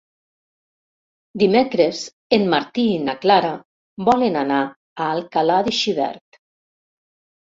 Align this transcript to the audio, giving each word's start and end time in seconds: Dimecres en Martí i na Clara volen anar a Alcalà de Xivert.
Dimecres 1.41 1.99
en 2.39 2.49
Martí 2.55 2.87
i 2.93 2.97
na 3.09 3.15
Clara 3.27 3.53
volen 4.11 4.41
anar 4.45 4.65
a 4.69 5.11
Alcalà 5.13 5.61
de 5.69 5.77
Xivert. 5.83 6.41